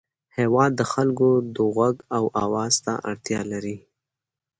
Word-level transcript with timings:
هېواد 0.37 0.71
د 0.75 0.81
خلکو 0.93 1.29
د 1.55 1.57
غوږ 1.73 1.97
او 2.17 2.23
اواز 2.43 2.73
ته 2.85 2.93
اړتیا 3.09 3.41
لري. 3.51 3.77